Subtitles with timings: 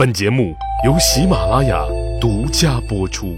[0.00, 1.84] 本节目由喜马拉雅
[2.18, 3.36] 独家播出。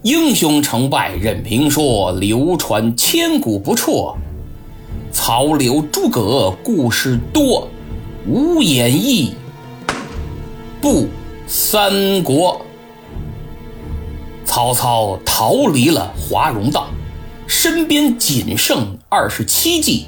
[0.00, 4.16] 英雄成败任评说，流传千古不辍。
[5.12, 7.68] 曹刘诸葛故事多，
[8.26, 9.34] 无演义
[10.80, 11.06] 不
[11.46, 12.64] 三国。
[14.46, 16.88] 曹操逃离了华容道，
[17.46, 20.06] 身边仅剩二十七骑。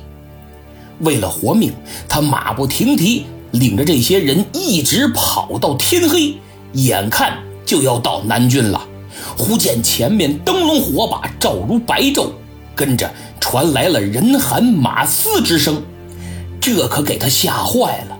[1.03, 1.73] 为了活命，
[2.09, 6.35] 他马不停蹄，领着这些人一直跑到天黑，
[6.73, 8.81] 眼看就要到南郡了。
[9.37, 12.31] 忽见前面灯笼火把照如白昼，
[12.75, 15.83] 跟着传来了人喊马嘶之声，
[16.61, 18.17] 这可给他吓坏了。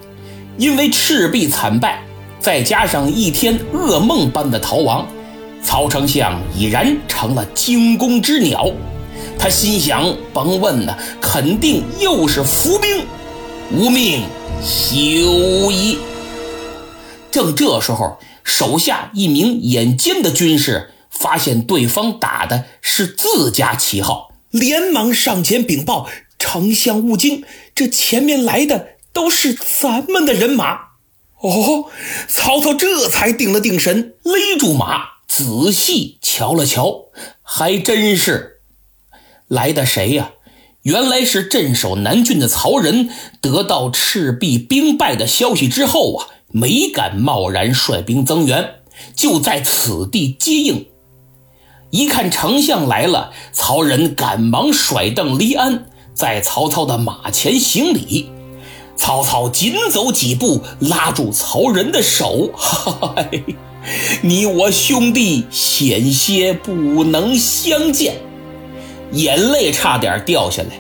[0.59, 2.03] 因为赤壁惨败，
[2.39, 5.07] 再加上一天噩梦般的逃亡，
[5.63, 8.69] 曹丞相已然成了惊弓之鸟。
[9.39, 13.07] 他心想：甭问了，肯定又是伏兵，
[13.73, 14.25] 无命
[14.63, 15.99] 休矣。
[17.31, 30.93] 正这时候，手下一名眼尖的军士发现对方打的是自家旗号，连忙上前禀报：“丞相勿惊，这前面来的都是咱们的人马。”
[31.41, 31.87] 哦，
[32.29, 37.07] 曹操这才定了定神，勒住马，仔细瞧了瞧，
[37.43, 38.52] 还真是。
[39.53, 40.31] 来的谁呀？
[40.81, 43.11] 原来是镇守南郡的曹仁，
[43.43, 48.77] 得到赤壁兵败的消息之后啊，没敢贸然率兵增援，
[49.15, 50.87] 就在此地接应。
[51.91, 58.31] 一看丞相来了，曹仁赶忙甩蹬离鞍，在曹操的马前行礼。
[58.97, 63.29] 曹操紧走几步，拉住曹仁的手：“嗨，
[64.23, 68.17] 你我兄弟险些不能相见。”
[69.13, 70.71] 眼泪差点掉下来，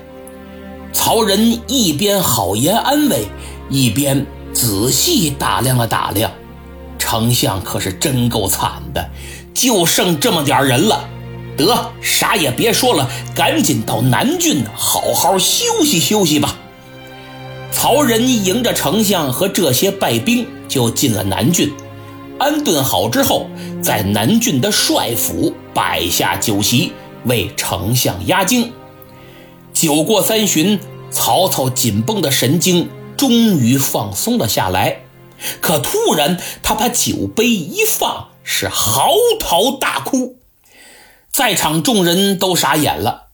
[0.92, 3.26] 曹仁一边好言安慰，
[3.68, 6.30] 一边仔细打量了打量，
[6.98, 9.10] 丞相可是真够惨的，
[9.52, 11.08] 就剩这么点人了。
[11.54, 16.56] 得，啥也别说了，赶紧到南郡好好休息休息吧。
[17.70, 21.70] 曹仁迎着丞相和这些败兵就进了南郡，
[22.38, 23.48] 安顿好之后，
[23.82, 26.92] 在南郡的帅府摆下酒席。
[27.24, 28.72] 为丞相压惊。
[29.72, 30.78] 酒过三巡，
[31.10, 35.02] 曹操紧绷的神经终于放松了下来。
[35.60, 39.08] 可突然，他把酒杯一放，是嚎
[39.40, 40.36] 啕大哭。
[41.32, 43.28] 在场众人都傻眼了，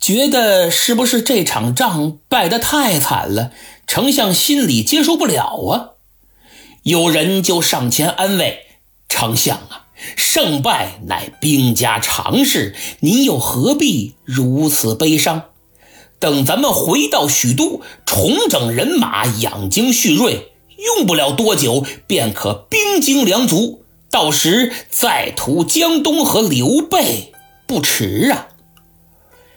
[0.00, 3.52] 觉得是不是这场仗败得太惨了，
[3.86, 5.90] 丞相心里接受不了啊？
[6.82, 8.66] 有人就上前安慰
[9.08, 9.81] 丞相啊。
[10.16, 15.42] 胜败乃兵家常事，您又何必如此悲伤？
[16.18, 20.52] 等咱们回到许都，重整人马，养精蓄锐，
[20.96, 27.32] 用不了多久便可兵精粮足，到时再图江东和刘备
[27.66, 28.48] 不迟啊！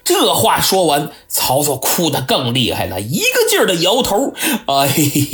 [0.06, 4.34] 这话说完，曹操哭得更厉害了，一个劲儿的摇头。
[4.68, 4.88] 哎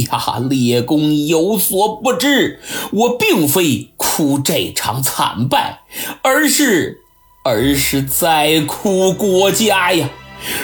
[0.09, 2.61] 呀，列公有所不知，
[2.93, 5.81] 我并非哭这场惨败，
[6.21, 7.01] 而是，
[7.43, 10.09] 而是在哭国家呀。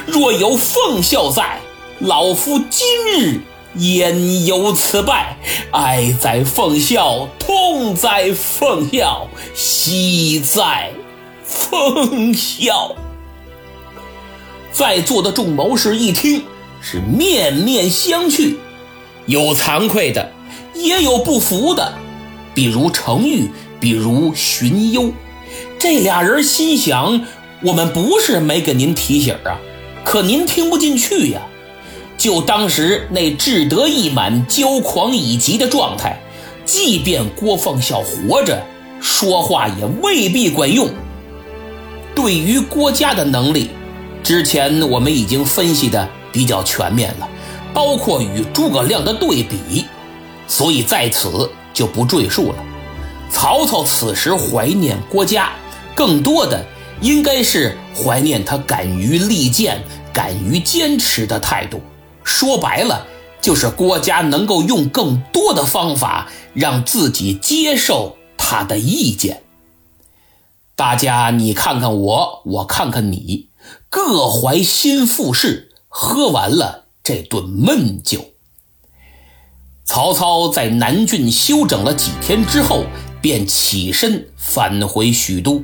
[0.05, 1.59] 若有奉孝在，
[1.99, 3.41] 老夫今日
[3.75, 5.37] 焉有此败？
[5.71, 10.93] 哀在奉孝，痛在奉孝，惜在
[11.43, 12.95] 奉孝。
[14.77, 16.43] 在座的众谋士一听，
[16.81, 18.53] 是面面相觑，
[19.25, 20.31] 有惭愧的，
[20.75, 21.91] 也有不服的，
[22.53, 23.49] 比如程昱，
[23.79, 25.11] 比如荀攸。
[25.79, 27.25] 这俩人心想：
[27.63, 29.57] 我们不是没给您提醒啊，
[30.05, 31.41] 可您听不进去呀。
[32.15, 36.19] 就当时那志得意满、骄狂已极的状态，
[36.65, 38.63] 即便郭奉孝活着，
[39.01, 40.87] 说话也未必管用。
[42.13, 43.71] 对于郭嘉的能力。
[44.27, 47.29] 之前我们已经分析的比较全面了，
[47.73, 49.85] 包括与诸葛亮的对比，
[50.49, 52.57] 所以在此就不赘述了。
[53.31, 55.53] 曹操此时怀念郭嘉，
[55.95, 56.61] 更多的
[56.99, 59.81] 应该是怀念他敢于力荐、
[60.11, 61.81] 敢于坚持的态度。
[62.25, 63.07] 说白了，
[63.39, 69.41] 就是郭嘉能够用更多的方法让自己接受他的意见。
[70.75, 73.46] 大家你看看我，我看看你。
[73.99, 78.25] 各怀心腹事，喝完了这顿闷酒。
[79.85, 82.83] 曹操在南郡休整了几天之后，
[83.23, 85.63] 便起身返回许都。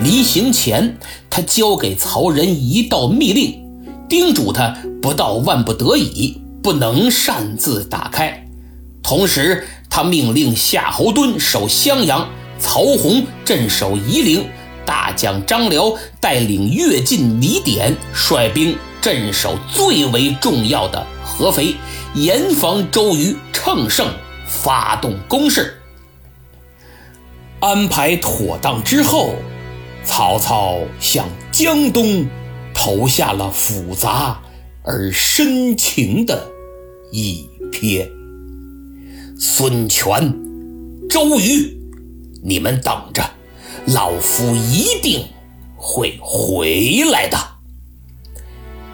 [0.00, 0.98] 临行前，
[1.30, 3.64] 他交给曹仁一道密令，
[4.08, 8.48] 叮嘱他：不到万不得已，不能擅自打开。
[9.00, 14.44] 同时，他命令夏侯惇守襄阳，曹洪镇守夷陵，
[14.88, 21.74] 大将张辽带领乐进、李典率兵镇守最为重要的合肥，
[22.14, 24.10] 严防周瑜乘胜
[24.46, 25.74] 发动攻势。
[27.60, 29.34] 安排妥当之后，
[30.04, 32.26] 曹操向江东
[32.72, 34.40] 投下了复杂
[34.82, 36.50] 而深情的
[37.12, 38.08] 一瞥。
[39.38, 40.34] 孙权、
[41.10, 41.78] 周瑜，
[42.42, 43.22] 你们等着，
[43.94, 45.28] 老夫一定
[45.76, 47.38] 会回来的。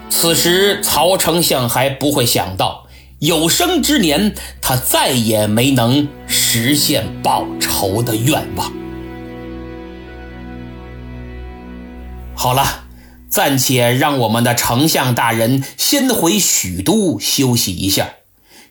[0.09, 2.87] 此时，曹丞相还不会想到，
[3.19, 8.71] 有生之年他再也没能实现报仇的愿望。
[12.33, 12.85] 好了，
[13.27, 18.15] 暂且让我们的丞相大人先回许都休息一下，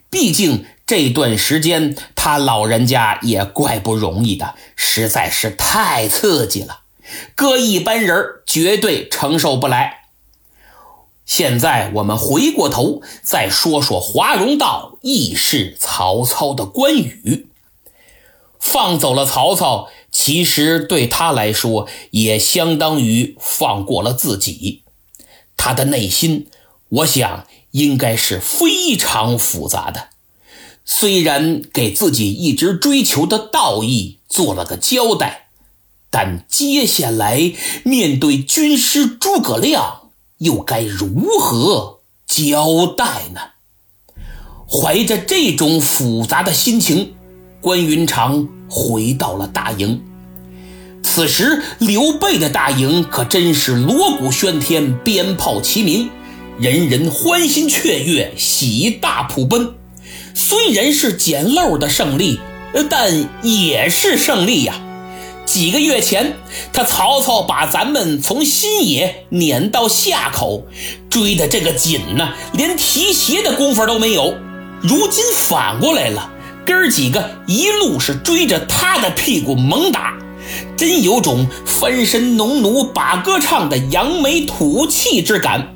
[0.09, 0.65] 毕竟。
[0.87, 6.81] 这段时间，他老人家也怪不容易的，实在是太刺激了，
[7.35, 10.03] 搁一般人绝对承受不来。
[11.25, 17.47] 现在我们回过头再说说华容道义释曹操的关羽，
[18.61, 24.83] 放走了曹操，其实对他来说也相当于放过了自己。
[25.57, 26.49] 他的内心，
[26.91, 30.09] 我想应该是非常复杂的。
[30.85, 35.49] 虽然给自己一直追求的道义做了个交代，
[36.11, 37.53] 但接下来
[37.85, 43.41] 面对军师诸葛亮，又该如何交代呢？
[44.69, 47.15] 怀着这种复杂的心情，
[47.61, 50.03] 关云长回到了大营。
[51.03, 56.11] 此时，刘备的大营可真是锣鼓喧天，鞭炮齐鸣，
[56.59, 59.75] 人人欢欣雀跃，喜大普奔。
[60.35, 62.41] 虽然是捡漏的胜利，
[62.91, 64.75] 但也是胜利呀！
[65.47, 66.35] 几个月前，
[66.73, 70.67] 他曹操把咱们从新野撵到夏口，
[71.09, 74.35] 追的这个紧呢，连提鞋的功夫都没有。
[74.83, 76.33] 如今反过来了，
[76.67, 80.15] 哥儿几个一路是追着他的屁股猛打，
[80.77, 85.74] 真有种翻身农奴把歌唱的扬眉吐气之感。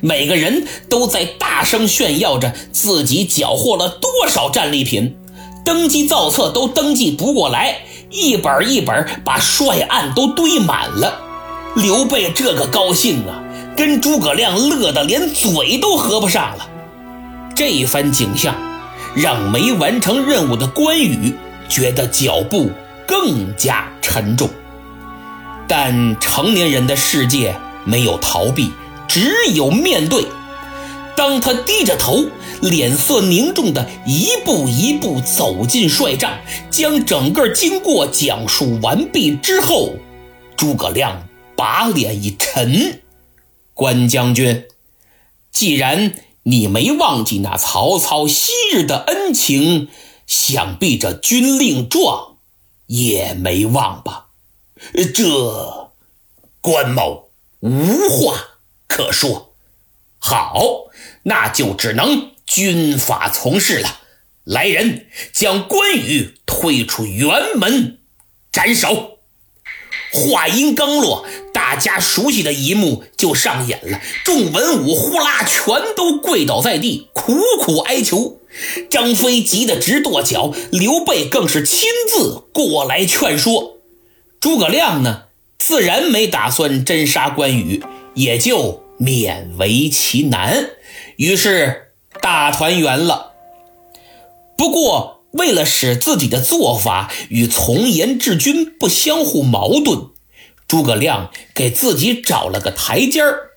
[0.00, 5.16] 每个人都在大声炫耀着自己缴获了多少战利品，
[5.64, 7.78] 登记造册都登记不过来，
[8.10, 11.20] 一本一本把帅案都堆满了。
[11.74, 13.42] 刘备这个高兴啊，
[13.76, 16.68] 跟诸葛亮乐得连嘴都合不上了。
[17.54, 18.54] 这一番景象，
[19.14, 21.34] 让没完成任务的关羽
[21.68, 22.70] 觉得脚步
[23.06, 24.48] 更加沉重。
[25.66, 27.54] 但成年人的世界
[27.84, 28.72] 没有逃避。
[29.08, 30.24] 只有面对，
[31.16, 32.26] 当他低着头，
[32.60, 36.38] 脸色凝重的一步一步走进帅帐，
[36.70, 39.94] 将整个经过讲述完毕之后，
[40.56, 41.26] 诸葛亮
[41.56, 43.00] 把脸一沉
[43.72, 44.66] ：“关将军，
[45.50, 46.12] 既然
[46.42, 49.88] 你没忘记那曹操昔日的恩情，
[50.26, 52.36] 想必这军令状
[52.86, 54.26] 也没忘吧？”
[55.14, 55.92] 这，
[56.60, 57.30] 关某
[57.60, 57.70] 无
[58.10, 58.47] 话。
[58.88, 59.52] 可说，
[60.18, 60.88] 好，
[61.22, 64.00] 那就只能军法从事了。
[64.44, 67.98] 来人，将关羽推出辕门
[68.50, 69.18] 斩首。
[70.10, 74.00] 话音刚落，大家熟悉的一幕就上演了。
[74.24, 78.40] 众文武呼啦全都跪倒在地，苦苦哀求。
[78.88, 83.76] 张飞急得直跺脚，刘备更是亲自过来劝说。
[84.40, 85.24] 诸葛亮呢，
[85.58, 87.84] 自然没打算真杀关羽，
[88.18, 88.86] 也就。
[88.98, 90.70] 勉为其难，
[91.18, 93.30] 于是大团圆了。
[94.56, 100.08] 不过，为了使自己的做法与从严治军不相互矛盾，
[100.66, 103.50] 诸葛亮给自己找了个台阶儿。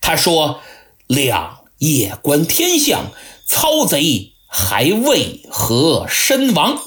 [0.00, 0.60] 他说
[1.06, 3.12] ：“亮夜观天象，
[3.46, 6.80] 操贼还为何身亡？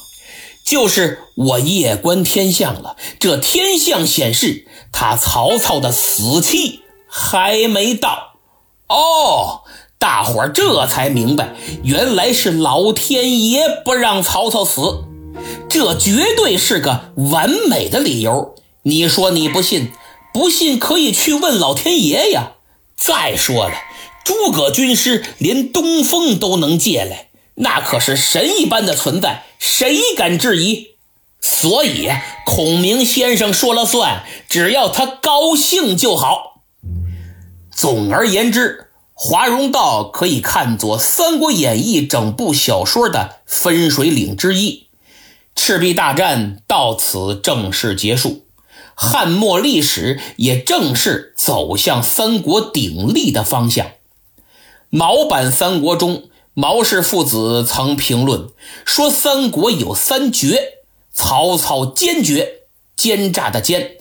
[0.65, 6.79] 就是我夜观天象了，这天象显示他曹操的死期。”
[7.09, 8.35] 还没到，
[8.87, 9.61] 哦，
[9.97, 15.03] 大伙儿这才明白，原来是老天爷不让曹操死，
[15.67, 18.55] 这绝对是个完美的理由。
[18.83, 19.91] 你说你不信？
[20.31, 22.51] 不信可以去问老天爷呀。
[22.95, 23.73] 再说了，
[24.23, 30.89] 诸葛军师连东风都能借来，那可是神一般的存在，谁敢质疑？
[31.41, 32.09] 所以
[32.45, 36.48] 孔明先生说了算，只要他高兴就好。
[37.81, 44.87] 总而言之，华容道可以看作《三国演义》整部小说的分水岭之一。
[45.55, 48.43] 赤壁大战到此正式结束，
[48.95, 53.91] 汉末历史也正式走向三国鼎立的方向。
[54.89, 58.49] 毛版《三国》中，毛氏父子曾评论
[58.83, 60.79] 说：“三国有三绝，
[61.13, 62.63] 曹操奸绝，
[62.97, 63.91] 奸诈的奸；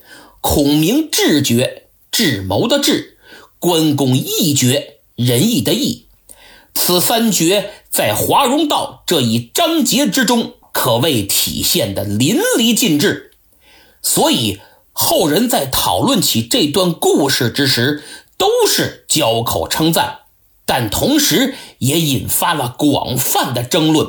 [0.41, 3.17] 孔明智绝，智谋的智；
[3.59, 6.07] 关公义绝。”仁义的义，
[6.75, 13.33] 此三绝在华容道这一章节之中，可谓体现的淋漓尽致。
[14.01, 14.61] 所以
[14.93, 18.05] 后人在讨论起这段故事之时，
[18.37, 20.21] 都是交口称赞，
[20.65, 24.07] 但同时也引发了广泛的争论。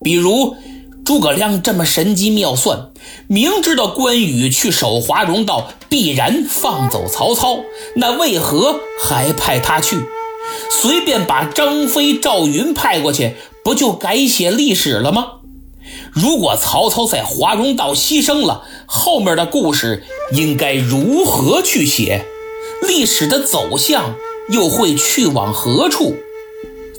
[0.00, 0.56] 比如
[1.06, 2.90] 诸葛亮这么神机妙算，
[3.28, 7.60] 明知道关羽去守华容道必然放走曹操，
[7.94, 9.96] 那为何还派他去？
[10.68, 15.34] 随便把张飞、赵云派过去，不就改写历史了吗？
[16.10, 22.24] 如果曹操在华容道牺牲了，后面的故事应该如何去写？
[22.82, 24.16] 历史的走向
[24.50, 26.16] 又会去往何处？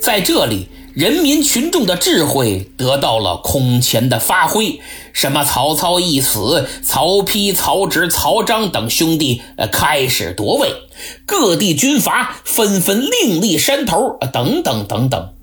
[0.01, 0.69] 在这里。
[0.97, 4.81] 人民群众的智慧得到了空前的发挥。
[5.13, 10.73] 什么曹操一死，曹丕、曹植、曹彰等兄弟呃开始夺位，
[11.27, 15.35] 各地军阀纷纷另立山头，等等等等，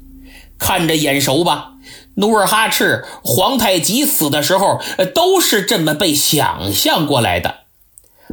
[0.58, 1.74] 看着眼熟吧？
[2.16, 4.80] 努尔哈赤、皇太极死的时候，
[5.14, 7.58] 都是这么被想象过来的。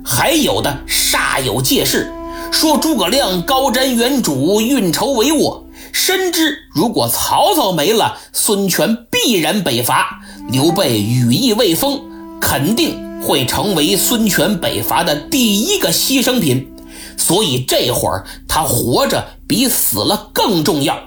[0.03, 2.11] 还有的煞有介事，
[2.51, 5.65] 说诸葛亮高瞻远瞩，运筹帷幄。
[5.93, 12.01] 深知如果曹操没了，孙权必然北伐，刘备羽翼未丰，
[12.39, 16.67] 肯定会成为孙权北伐的第一个牺牲品。
[17.17, 20.97] 所以这会儿他活着比死了更重要。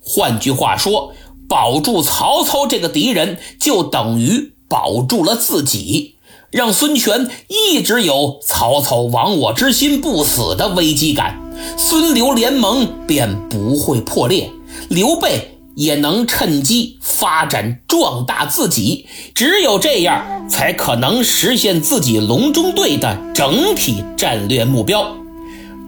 [0.00, 1.14] 换句话说，
[1.48, 6.16] 保住曹操这个敌人，就等于保住了自己，
[6.50, 11.41] 让孙权一直有曹操亡我之心不死的危机感。
[11.76, 14.50] 孙刘联盟便不会破裂，
[14.88, 19.06] 刘备也能趁机发展壮大自己。
[19.34, 25.16] 只有这样，才可能实现自己隆中对的整体战略目标。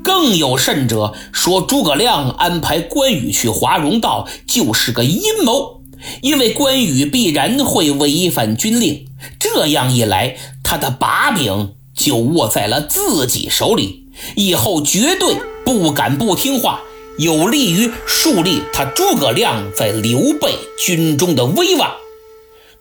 [0.02, 5.80] 更有甚者说，诸葛亮安排关羽去华容道就是个阴谋，
[6.20, 9.06] 因为关羽必然会违反军令。
[9.38, 14.04] 这样一来，他的把柄就握在了自己手里，
[14.36, 15.36] 以后绝对。
[15.64, 16.82] 不敢不听话，
[17.18, 21.96] 有利于树立他诸葛亮在刘备军中的威望。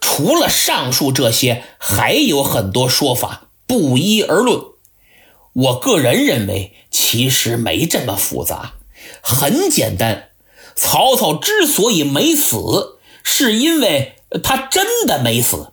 [0.01, 4.59] 除了上述这些，还有很多说法，不一而论。
[5.53, 8.73] 我个人认为，其实没这么复杂，
[9.21, 10.29] 很简单。
[10.75, 15.71] 曹操之所以没死，是因为他真的没死。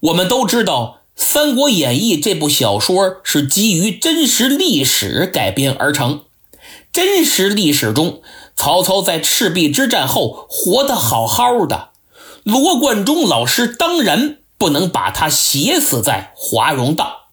[0.00, 6.24] 我们都知道，《三国演义》这部小说是基于真实历史改编而成。
[6.92, 8.20] 真实历史中，
[8.54, 11.88] 曹操在赤壁之战后活得好好的。
[12.44, 17.30] 罗贯中老师当然不能把他写死在华容道。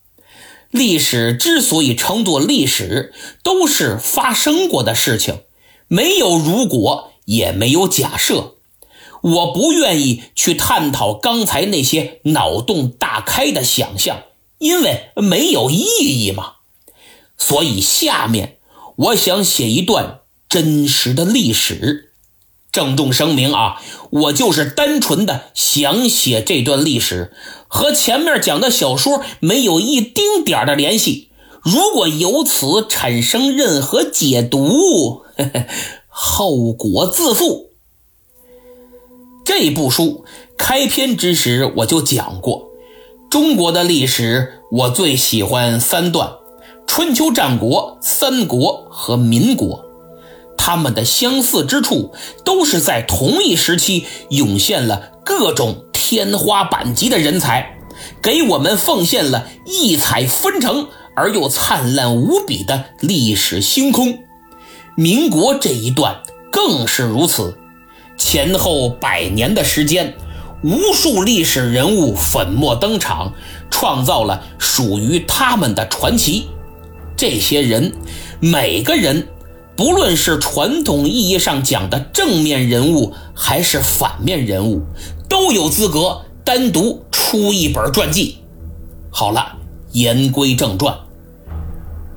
[0.72, 3.14] 历史之所以称作历史，
[3.44, 5.42] 都是发生过的事情，
[5.90, 8.53] 没有如果，也没有假设。
[9.24, 14.24] 我不愿意去探讨刚才那些脑洞大开的想象，
[14.60, 16.54] 因为没有意义嘛。
[17.38, 18.58] 所以下面。
[18.96, 22.12] 我想写一段真实的历史，
[22.72, 27.34] 郑重声明啊，我就是单纯的想写这段历史，
[27.68, 31.30] 和前面讲的小说没有一丁点的联系。
[31.64, 35.24] 如果由此产生任何解读，
[36.08, 37.72] 后果自负。
[39.46, 40.24] 这部书
[40.58, 42.70] 开篇之时我就讲过，
[43.30, 46.32] 中国的历史我最喜欢三段。
[46.88, 49.84] 春秋战国、三国和民国，
[50.58, 52.14] 他们的相似之处
[52.46, 57.78] 都是在同一时期涌现了各种天花板级的人才，
[58.22, 64.20] 给我们奉献了异彩纷呈而又灿烂无比的历史星空。
[64.96, 66.22] 民国这一段
[66.52, 67.58] 更是如此，
[68.18, 70.14] 前后百年的时间，
[70.64, 73.34] 无数历史人物粉墨登场，
[73.70, 76.48] 创造了属于他们的传奇。
[77.16, 77.94] 这些人，
[78.40, 79.28] 每个人，
[79.76, 84.82] 不论是传统意义上讲的正面人物，还是反面人物，
[85.30, 88.38] 都有资格单独出一本传记。
[89.10, 89.58] 好了，
[89.92, 90.98] 言归正传，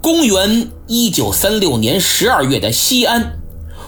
[0.01, 3.39] 公元一九三六年十二月的西安，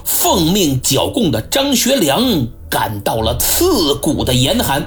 [0.09, 4.83] 奉命剿共的张学良感到了刺骨的严寒。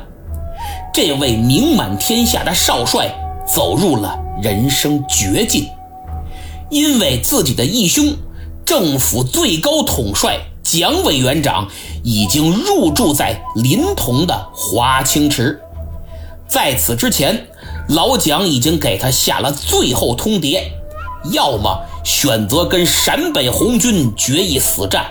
[0.92, 3.14] 这位名满天下的少帅
[3.46, 5.68] 走入了人生绝境，
[6.70, 8.16] 因为自己的义兄，
[8.66, 11.68] 政府最高统帅蒋委员长
[12.02, 15.60] 已经入住在临潼的华清池。
[16.48, 17.46] 在此之前，
[17.88, 20.64] 老蒋已经给他下了最后通牒：
[21.30, 25.06] 要么选择跟陕北红军决一死战，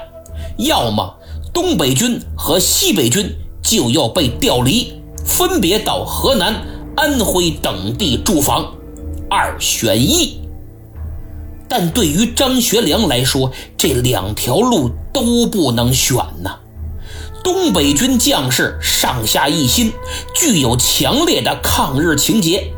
[0.57, 1.15] 要么
[1.53, 4.93] 东北军和西北军就要被调离。
[5.23, 6.61] 分别到河南、
[6.95, 8.73] 安徽等地驻防，
[9.29, 10.41] 二选一。
[11.69, 16.57] 但对于张学良来说，这两条路都不能选呐。
[17.43, 19.93] 东北军将士上下一心，
[20.35, 22.73] 具有强烈的抗日情节。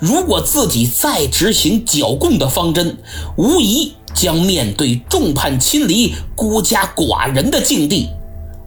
[0.00, 2.98] 如果自己再执行剿共的方针，
[3.36, 8.08] 无疑将面对众叛亲离、孤家寡人的境地，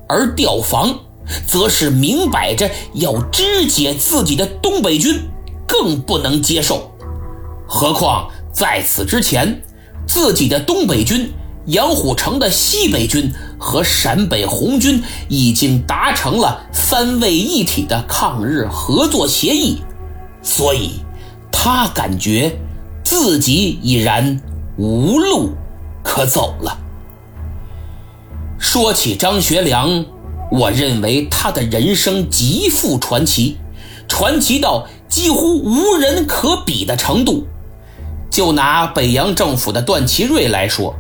[0.08, 0.98] 而调防。
[1.48, 5.22] 则是明摆着要肢解自己的东北军，
[5.66, 6.92] 更不能接受。
[7.66, 9.62] 何况在此之前，
[10.06, 11.32] 自己的东北军、
[11.68, 19.82] 杨虎城的西北军和陕北红军已经达成了三位一体的抗日合作协议，
[20.42, 21.00] 所以
[21.54, 22.60] 他感觉
[23.06, 24.42] 自己已然
[24.76, 25.52] 无路
[26.04, 26.78] 可走了。
[28.60, 30.04] 说起张学良。
[30.52, 33.58] 我认为他的人生极富传奇，
[34.08, 37.48] 传奇到几乎无人可比的程度。
[38.30, 40.94] 就拿北洋政府的段祺瑞来说，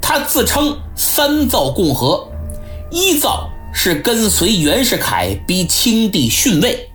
[0.00, 2.26] 他自称三造共和：
[2.90, 6.88] 一造是跟随袁世凯逼清帝逊位；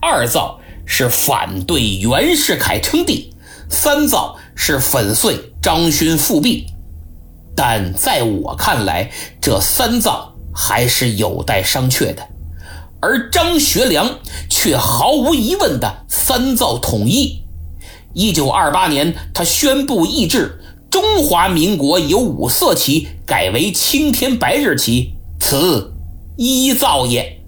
[0.00, 0.58] 二造
[0.94, 3.32] 是反对袁世凯称帝；
[3.70, 6.66] 三造是粉碎张勋复辟。
[7.56, 10.28] 但在我看来，这三造。
[10.54, 12.28] 还是有待商榷的，
[13.00, 14.18] 而张学良
[14.50, 17.40] 却毫无疑问的三造统一。
[18.12, 25.94] 一九二八年，他宣布议制，中华民国由五色旗改为青天白日旗，此
[26.36, 27.40] 一造也。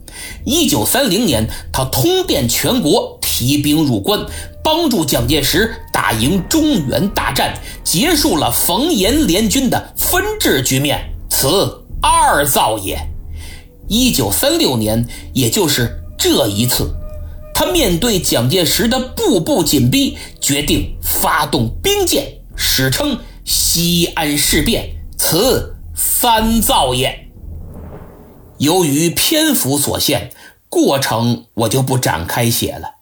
[0.47, 4.25] 一九三零年，他通电全国，提兵入关，
[4.63, 11.81] 帮助蒋介石打赢中原大战，结束了冯阎联军的分治局面，此。
[12.01, 12.99] 二造也。
[13.89, 16.95] 一九三六年，也就是这一次，
[17.55, 24.91] 他面对蒋介石的步步紧逼，决定发动兵谏，史称西安事变。
[25.17, 27.31] 此三造也。
[28.59, 30.31] 由于篇幅所限，
[30.69, 32.94] 过程我就不展开写了，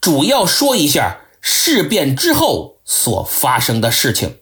[0.00, 4.36] 主要说一下事变之后所发生的事情。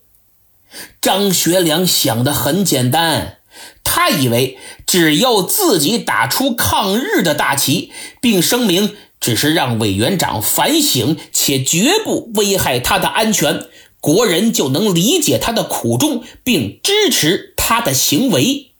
[1.00, 3.34] 张学良想的很简单。
[3.82, 7.90] 他以为只要自己打出抗日的大旗，
[8.20, 13.66] 并声明只是让委员长反省，且绝不危害他的安全，
[14.00, 18.72] 国人就能理解他的苦衷，并支持他的行为。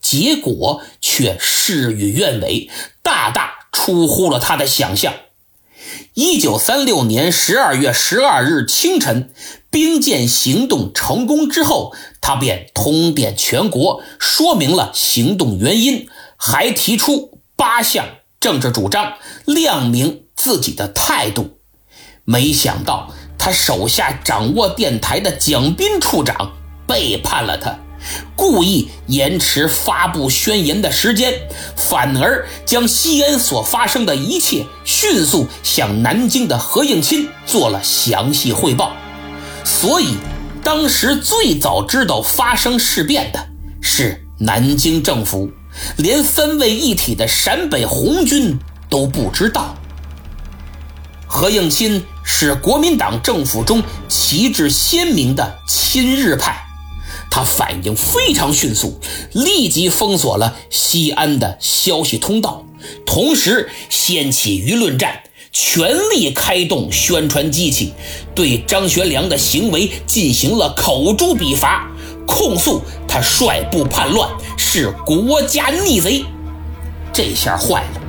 [0.00, 2.68] 结果却事与愿违，
[3.02, 5.14] 大大出乎了他的想象。
[6.14, 9.30] 一九三六年十二月十二日清晨，
[9.70, 18.06] 兵谏行动成功之后，他便通电全国，说明了行动原因，还提出八项
[18.40, 21.58] 政治主张，亮明自己的态度。
[22.24, 27.78] 没想到，他手下掌握电台的蒋斌处长背叛了他。
[28.34, 31.32] 故意延迟发布宣言的时间，
[31.76, 38.92] 反而将西安所发生的一切迅速向南京的何应钦做了详细汇报。
[39.64, 40.14] 所以，
[40.62, 43.48] 当时最早知道发生事变的
[43.80, 45.50] 是南京政府，
[45.96, 49.74] 连三位一体的陕北红军都不知道。
[51.26, 56.65] 何应钦是国民党政府中旗帜鲜明的亲日派。
[57.36, 58.98] 他反应非常迅速，
[59.32, 62.64] 立即封锁了西安的消息通道，
[63.04, 65.20] 同时掀起舆论战，
[65.52, 67.92] 全力开动宣传机器，
[68.34, 71.86] 对张学良的行为进行了口诛笔伐，
[72.26, 76.24] 控诉他率部叛乱，是国家逆贼。
[77.12, 78.00] 这下坏了，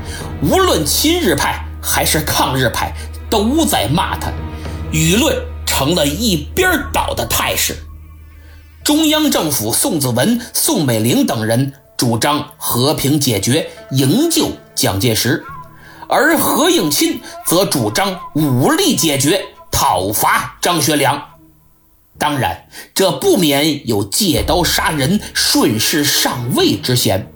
[0.42, 2.96] 无论亲日派还是抗日派
[3.30, 4.32] 都在骂他，
[4.94, 5.36] 舆论
[5.66, 7.76] 成了一边倒的态势。
[8.88, 15.44] 中央政府宋子文、宋美龄等人主张和平解决、营救蒋介石，
[16.08, 21.22] 而何应钦则主张武力解决、讨伐张学良。
[22.18, 27.30] 当然，这不免有借刀杀人、顺势上位之嫌。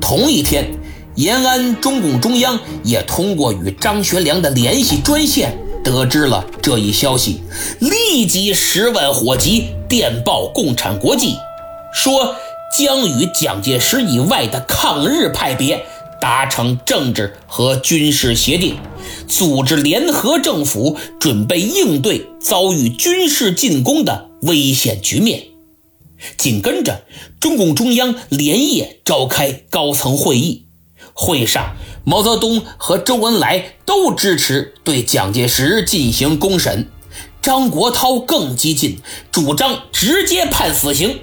[0.00, 0.68] 同一天，
[1.14, 7.42] 延安中共中央也通过与张学良的联系专线得知了这一消息，
[7.80, 11.36] 立即十万火急电报共产国际，
[11.92, 12.34] 说
[12.76, 15.84] 将与蒋介石以外的抗日派别
[16.20, 18.76] 达成政治和军事协定。
[19.26, 25.44] 组织联合政府，准备应对遭遇军事进攻的危险局面。
[26.36, 27.04] 紧跟着，
[27.40, 30.66] 中共中央连夜召开高层会议，
[31.14, 36.88] 会上毛泽东和周恩来都支持对蒋介石进行公审，
[37.42, 38.98] 张国焘更激进，
[39.30, 41.20] 主张直接判死刑。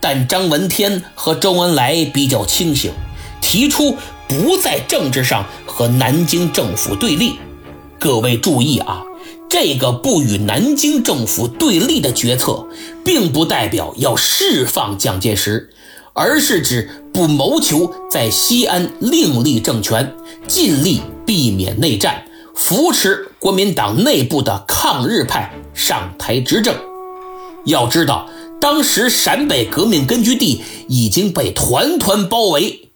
[0.00, 2.92] 但张闻天和周恩来比较清醒，
[3.40, 3.96] 提出。
[4.28, 7.34] 不在政治上和南京政府对立，
[8.00, 9.02] 各位注意啊，
[9.50, 12.66] 这个不与南京政府对立的决策，
[13.04, 15.68] 并不代表要释放蒋介石，
[16.14, 20.14] 而是指不谋求在西安另立政权，
[20.48, 26.74] 尽力避免内战，扶持国民党内部的抗日派上台执政。
[27.66, 28.28] 要知道，
[28.60, 32.88] 当时陕北革命根据地已经被团团包围。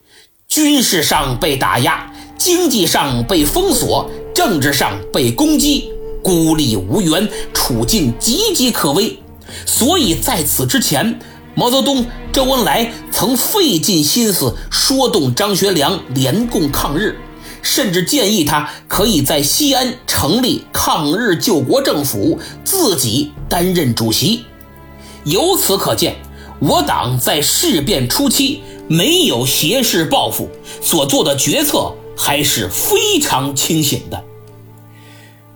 [0.49, 5.91] 军事上被打压，经济上被封锁，政治上被攻击，
[6.23, 9.19] 孤立无援，处境岌岌可危。
[9.67, 11.19] 所以在此之前，
[11.59, 17.19] 毛泽东、周恩来曾费尽心思说动张学良联共抗日，
[17.62, 24.45] 甚至建议他可以在西安成立抗日救国政府，自己担任主席。
[25.25, 26.16] 由此可见，
[26.61, 28.62] 我党在事变初期。
[28.88, 30.49] 没有挟势报复，
[30.81, 34.23] 所做的决策还是非常清醒的。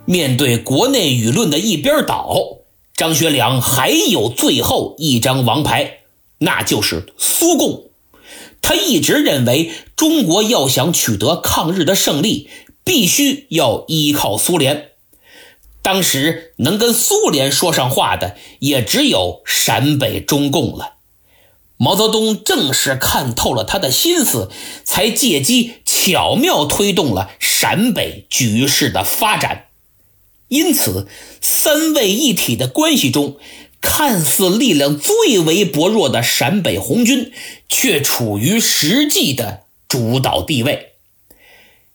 [0.03, 2.35] 面对国内舆论的一边倒，
[3.01, 6.01] 张学良还有最后一张王牌，
[6.37, 7.85] 那就是苏共。
[8.61, 12.47] 他一直认为，中国要想取得抗日的胜利，
[12.83, 14.91] 必须要依靠苏联。
[15.81, 20.97] 当时能跟苏联说上话的，也只有陕北中共了。
[21.77, 24.51] 毛泽东正是看透了他的心思，
[24.83, 29.69] 才借机巧妙推动了陕北局势的发展。
[30.51, 31.07] 因此，
[31.39, 33.37] 三位一体的关系中，
[33.79, 37.31] 看似力量最为薄弱的陕北红军，
[37.69, 40.91] 却处于实际的主导地位。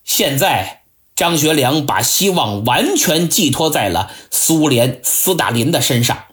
[0.05, 6.25] 现在，张学良把希望完全寄托在了苏联斯大林的身上。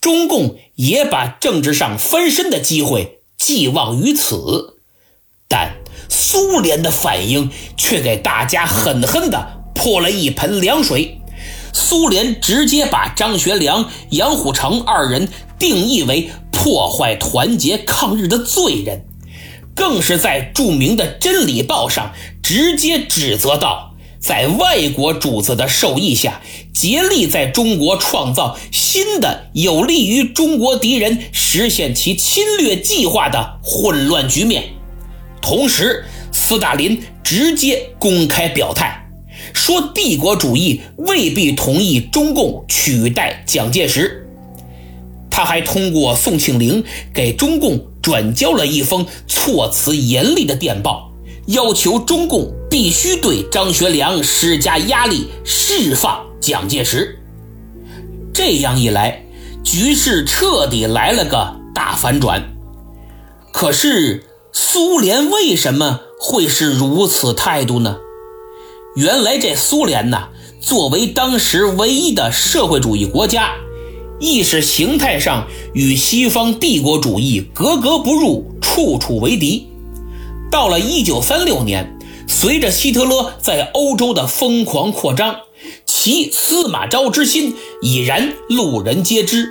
[0.00, 4.78] 中共也把政治上翻身的机会寄望于此，
[5.46, 5.76] 但
[6.08, 11.20] 苏联的反应却给大家狠狠地泼了一盆凉水。
[11.72, 19.04] 苏联直接把张学良、杨虎城二人定义为破坏团结抗日的罪人，
[19.74, 23.88] 更是在著名的《真理报》上直接指责道。
[24.18, 26.40] 在外国主子的授意下，
[26.72, 34.74] 竭力在中国创造新的有利于中国敌人实现其侵略计划的混乱局面。
[35.40, 39.01] 同时，斯大林直接公开表态，
[39.52, 44.26] 说帝国主义未必同意中共取代蒋介石。
[45.30, 51.10] 他还通过宋庆龄给中共转交了一封措辞严厉的电报。
[51.46, 57.18] 要求中共必须对张学良施加压力，释放蒋介石。
[58.32, 59.24] 这样一来，
[59.64, 62.54] 局势彻底来了个大反转。
[63.52, 67.96] 可是，苏联为什么会是如此态度呢？
[68.94, 70.28] 原来，这苏联呐，
[70.60, 73.54] 作为当时唯一的社会主义国家，
[74.20, 79.66] 意识形态上与西方帝国主义格格不入，处处为敌。
[80.50, 85.36] 到了一九三六年，随着希特勒在欧洲的疯狂扩张，
[85.86, 89.48] 其司马昭之心已然路人皆知。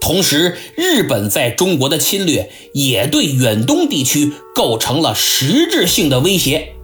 [0.00, 6.76] 同时，日本在中国的侵略也对远东地区构成了实质性的威胁。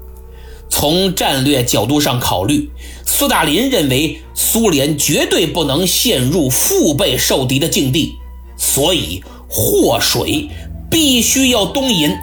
[0.68, 2.70] 从战略角度上考虑，
[3.04, 8.14] 斯大林认为苏联绝对不能陷入腹背受敌的境地，
[8.56, 10.48] 所以祸水
[10.90, 12.14] 必须要东引。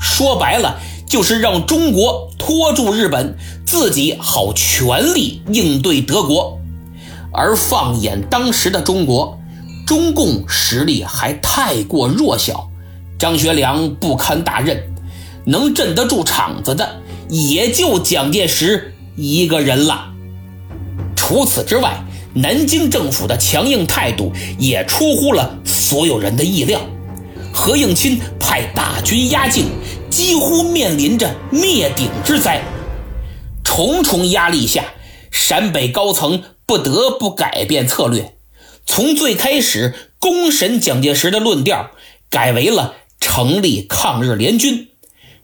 [0.00, 3.36] 说白了，就是让中国拖住日本，
[3.66, 6.58] 自己好全力应对德国。
[7.32, 9.38] 而放眼当时的中国，
[9.86, 12.68] 中共实力还太过弱小，
[13.18, 14.82] 张学良不堪大任，
[15.44, 16.99] 能镇得住场子的
[17.30, 20.12] 也就蒋介石一个人了。
[21.16, 22.02] 除此之外，
[22.34, 26.80] 南京政府的强硬态度也出乎了所有人的意料。
[27.52, 29.66] 何应钦派大军压境，
[30.08, 32.62] 几乎面临着灭顶之灾。
[33.64, 34.84] 重重压力下，
[35.30, 38.34] 陕北高层不得不改变策略，
[38.86, 41.90] 从最开始公审蒋介石的论调，
[42.28, 44.89] 改为了成立抗日联军。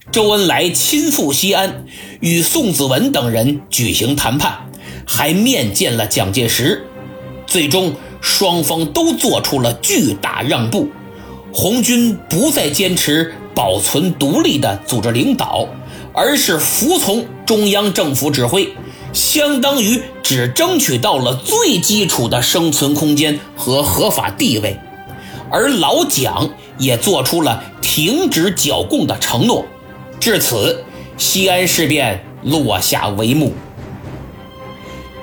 [0.09, 1.85] 周恩来亲赴西安，
[2.21, 4.69] 与宋子文等人举行谈判，
[5.05, 6.85] 还面见了蒋介石。
[7.45, 10.89] 最终，双方都做出了巨大让步。
[11.53, 15.67] 红军不再坚持保存独立的组织领导，
[16.13, 18.73] 而是服从中央政府指挥，
[19.11, 24.79] 相当于只争取到了最基础的生存空间和合法地位。
[25.51, 29.65] 而老蒋也做出了停止剿共的承诺。
[30.19, 30.83] 至此，
[31.17, 33.53] 西安事变落下帷幕。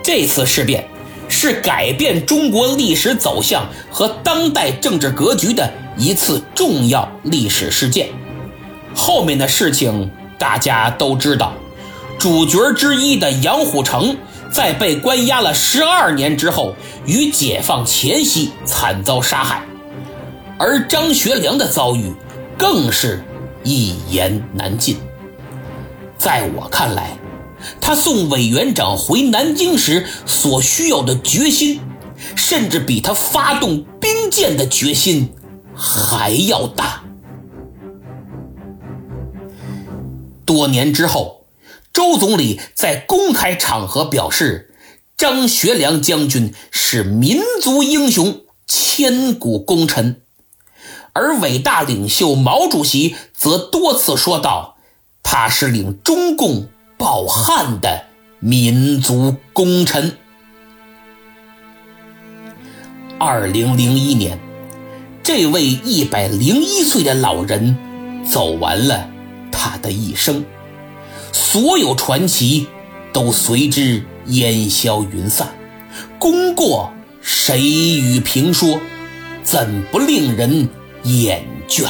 [0.02, 0.86] 这次事变
[1.28, 8.08] 是改变中国历史走向和当代政治格局的一次重要历史事件。
[8.94, 11.54] 后面的事情大家都知道，
[12.18, 14.16] 主角之一的杨虎城
[14.50, 16.76] 在被关押了十二年之后，
[17.06, 19.62] 于解放前夕惨遭杀害，
[20.58, 22.12] 而张学良的遭遇
[22.56, 23.24] 更是。
[23.64, 24.96] 一言难尽。
[26.16, 27.18] 在我看来，
[27.80, 31.80] 他送委员长回南京时所需要的决心，
[32.36, 35.32] 甚至比他发动兵谏的决心
[35.74, 37.02] 还要大。
[40.44, 41.46] 多年之后，
[41.92, 44.74] 周总理在公开场合表示，
[45.16, 50.20] 张学良将军是民族英雄、千古功臣。
[51.14, 54.76] 而伟大领袖毛主席则多次说道
[55.22, 56.66] ：“他是领中共
[56.98, 58.06] 抱憾的
[58.40, 60.18] 民族功臣。”
[63.16, 64.40] 二零零一年，
[65.22, 67.76] 这位一百零一岁的老人
[68.28, 69.08] 走完了
[69.52, 70.44] 他的一生，
[71.32, 72.66] 所有传奇
[73.12, 75.54] 都随之烟消云散。
[76.18, 78.80] 功过谁与评说？
[79.44, 80.68] 怎不令人？
[81.04, 81.86] 厌倦，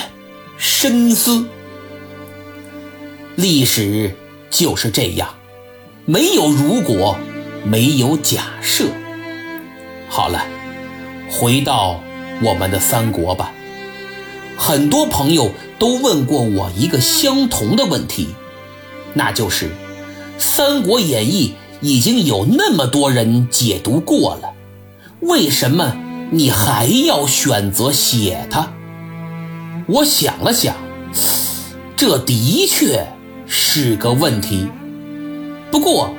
[0.58, 1.46] 深思。
[3.36, 4.14] 历史
[4.50, 5.28] 就是这样，
[6.04, 7.16] 没有如果，
[7.64, 8.86] 没有假设。
[10.08, 10.46] 好了，
[11.30, 12.00] 回到
[12.42, 13.52] 我们的三国吧。
[14.56, 15.50] 很多朋友
[15.80, 18.28] 都问过我一个相同的问题，
[19.14, 19.66] 那就是
[20.38, 24.52] 《三国演义》已经有那么多人解读过了，
[25.20, 25.96] 为什么
[26.30, 28.72] 你还要选择写它？
[29.86, 30.74] 我想了想，
[31.94, 33.06] 这的确
[33.46, 34.68] 是个问题。
[35.70, 36.10] 不过，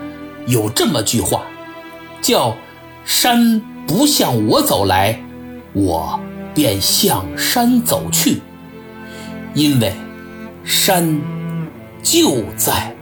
[0.45, 1.43] 有这么句话，
[2.21, 2.55] 叫
[3.03, 5.19] “山不向我走来，
[5.73, 6.19] 我
[6.53, 8.41] 便向山走去”，
[9.55, 9.93] 因为
[10.63, 11.19] 山
[12.03, 12.95] 就在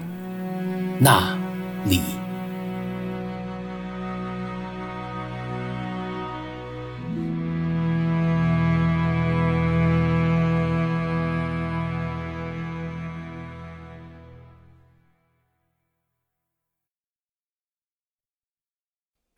[1.00, 1.38] 那
[1.86, 2.00] 里。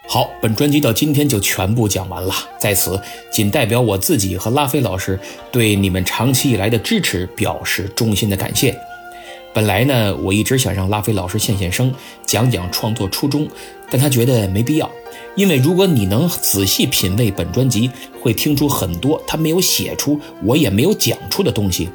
[0.07, 2.33] 好，本专辑到今天就全部讲完了。
[2.59, 2.99] 在此，
[3.31, 5.19] 仅代表我自己和拉菲老师
[5.51, 8.77] 对你们长期以来的支持表示衷心的感谢。
[9.53, 11.93] 本来呢，我一直想让拉菲老师现现声，
[12.25, 13.47] 讲讲创作初衷，
[13.89, 14.89] 但他觉得没必要，
[15.35, 17.89] 因为如果你能仔细品味本专辑，
[18.21, 21.89] 会听出很多他没有写出，我也没有讲出的东西。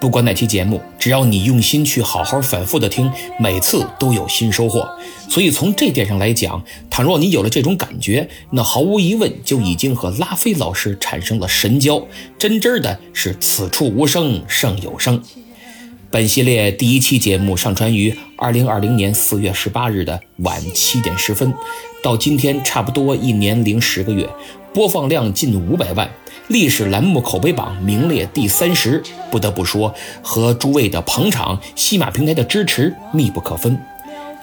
[0.00, 4.86] 不管哪期节目，只要你用心去好好反复的听，每次都有新收获。
[5.30, 12.06] 所以从这点上来讲，倘若你有了这种感觉，那毫无疑问就已经和拉菲老师产生了神交，
[12.38, 15.22] 真真的是此处无声胜有声。
[16.10, 21.52] 本系列第一期节目上传于二零二零年四月十八日的晚七点十分，
[22.02, 24.28] 到今天差不多一年零十个月，
[24.74, 26.08] 播放量近五百万。
[26.48, 33.78] 历史栏目口碑榜名列第三十，不得不说，和诸位的捧场、西马平台的支持密不可分。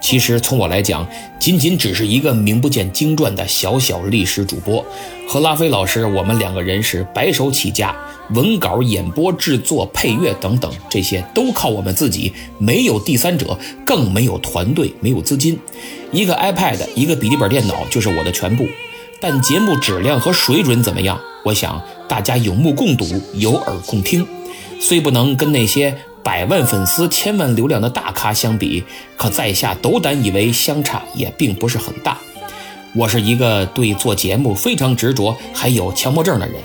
[0.01, 1.07] 其实从我来讲，
[1.39, 4.83] 仅仅只是一个名不见经传的小小历史主播，
[5.27, 7.95] 和拉菲老师，我们两个人是白手起家，
[8.31, 15.59] 文稿、演播、制作、配乐等等，这些都靠我们自己，没有第三者，更没有团队，没有资金。
[16.11, 18.65] 一个 iPad，一个笔记本电脑就是我的全部。
[19.21, 21.21] 但节目质量和水准怎么样？
[21.43, 23.05] 我想大家有目共睹，
[23.35, 24.27] 有耳共听。
[24.79, 28.83] 虽不能跟那些百万粉丝、千万流量的大咖相比，
[29.15, 32.17] 可在下斗胆以为相差也并不是很大。
[32.95, 36.55] 我是一个对做节目非常执着，还有强迫症的人。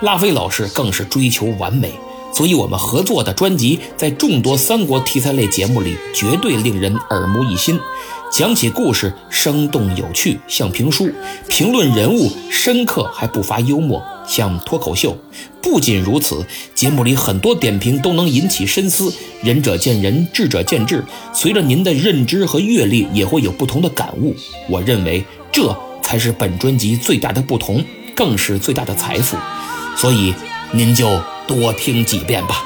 [0.00, 1.92] 拉菲老师更是追求完美，
[2.32, 7.78] 所以我们合作的专辑在众多三国题材类节目里绝对令人耳目一新。
[8.30, 11.06] 讲起故事生动有趣，像评书；
[11.48, 15.16] 评论人物深刻还不乏幽默，像脱口秀。
[15.62, 19.12] 不仅如此，节目里很多点评都能引起深思。
[19.42, 21.04] 仁者见仁，智者见智。
[21.32, 24.34] 随着您的认知和阅历，也会有不同的感悟。
[24.68, 27.82] 我认为这才是本专辑最大的不同，
[28.14, 29.36] 更是最大的财富。
[29.96, 30.34] 所以
[30.72, 32.62] 您就多听几遍吧。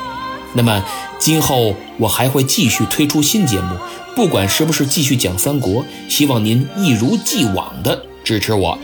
[0.54, 0.84] 那么
[1.18, 3.76] 今后我还会继续推出新节目。
[4.16, 8.76] 不管是不是继续讲三国，希望您一如既往的支持我。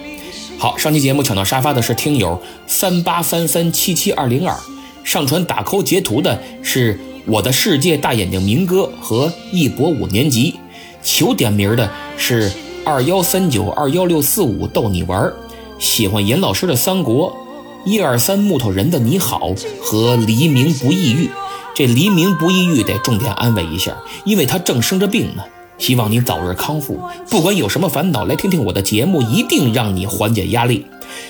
[0.57, 4.57] 好，上期节目抢到沙发的是听友三八三三七七二零二，
[5.05, 10.55] 上传打扣截图的是我的世界大眼睛明哥和一博五年级，
[11.03, 12.51] 求点名的是
[12.85, 15.31] 二幺三九二幺六四五逗你玩，
[15.79, 17.37] 喜欢严老师的三国，
[17.85, 19.53] 一二三木头人的你好
[19.83, 21.29] 和黎明不抑郁。
[21.77, 25.45] 这黎明不抑郁得重点安慰一下，因为他正生着病呢。
[25.77, 26.99] 希望你早日康复。
[27.29, 30.87] 不管有什么烦恼，来听听我的节目，一定让你缓解压力。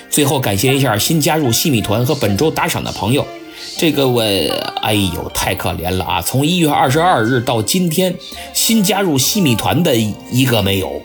[0.09, 3.27] 最后感谢一下新加入西米团和本周打赏的朋友。
[3.77, 4.21] 这个我，
[4.81, 6.21] 哎呦，太可怜了啊！
[6.21, 8.15] 从一月二十二日到今天，
[8.53, 9.93] 新加入西米团的
[10.31, 11.01] 一个没有。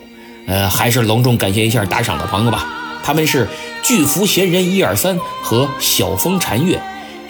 [0.47, 2.69] 呃，还是隆重感谢一下打赏的朋友吧。
[3.03, 3.49] 他们是
[3.83, 6.81] 巨福闲人一二三和小风禅月。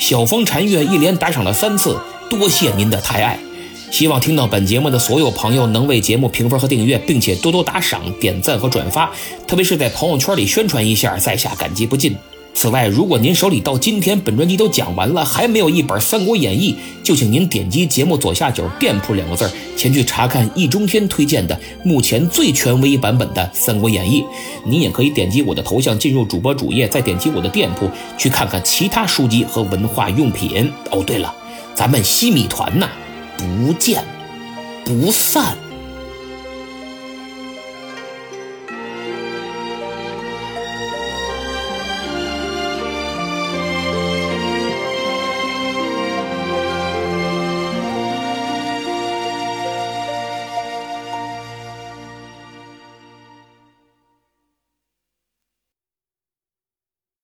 [0.02, 1.96] 小风禅月一连打赏了三次，
[2.28, 3.38] 多谢您的抬爱。
[3.92, 9.08] 希望听到本节目的所有朋友能为节目评分和订阅，并且多多打赏、点赞和转发，
[9.46, 12.16] 特别是在朋友圈里宣传一下，在下感激不尽。
[12.54, 24.20] 此外，如果您手里到今天本专辑都讲完了，还没有一本《三国演义》，就请您点击节目左下角“店铺”两个字，前去查看易中天推荐的目前最权威版本的《三国演义》。
[24.64, 30.70] 您也可以点击我的头像进入主播主页，再点击我的店铺去看看其他书籍和文化用品。
[30.90, 31.34] 哦，对了，
[31.74, 32.86] 咱们西米团呐，
[33.38, 34.04] 不见
[34.84, 35.56] 不散。